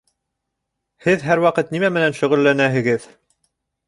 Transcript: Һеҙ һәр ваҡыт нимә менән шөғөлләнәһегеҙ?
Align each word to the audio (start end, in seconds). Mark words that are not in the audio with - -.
Һеҙ 1.05 1.25
һәр 1.27 1.41
ваҡыт 1.43 1.69
нимә 1.75 1.91
менән 1.97 2.15
шөғөлләнәһегеҙ? 2.21 3.07